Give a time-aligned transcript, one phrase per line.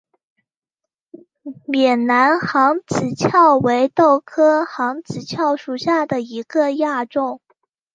[1.67, 7.39] 缅南杭子梢为豆科杭子梢属下的一个亚种。